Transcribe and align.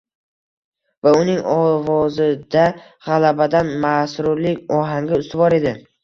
Va 1.07 1.11
uning 1.17 1.41
ovozida 1.55 2.63
g‘alabadan 3.09 3.69
masrurlik 3.83 4.73
ohangi 4.79 5.19
ustuvor 5.21 5.57
edi. 5.59 5.75